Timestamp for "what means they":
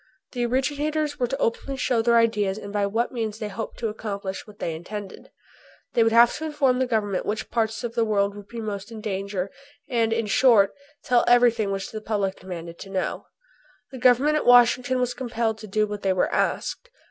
2.87-3.49